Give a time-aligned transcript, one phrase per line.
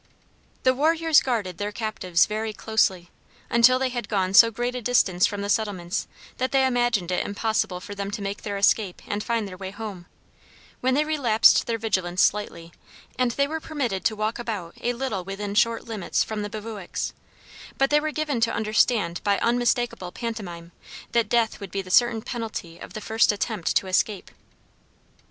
[0.63, 3.11] The warriors guarded their captives very closely,
[3.51, 7.23] until they had gone so great a distance from the settlements that they imagined it
[7.23, 10.07] impossible for them to make their escape and find their way home,
[10.79, 12.71] when they relapsed their vigilance slightly,
[13.19, 17.13] and they were permitted to walk about a little within short limits from the bivouacs;
[17.77, 20.71] but they were given to understand by unmistakable pantomime
[21.11, 24.31] that death would be the certain penalty of the first attempt to escape.